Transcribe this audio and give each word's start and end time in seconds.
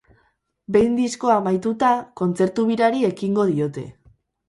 Behin 0.75 0.95
diskoa 0.99 1.35
amaituta, 1.43 1.93
kontzertu 2.25 2.69
birari 2.73 3.09
ekingo 3.15 3.51
diote. 3.55 3.89